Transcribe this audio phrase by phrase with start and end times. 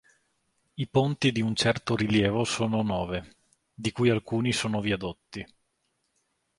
[0.73, 3.35] I ponti di un certo rilievo sono nove,
[3.71, 5.45] di cui alcuni sono viadotti.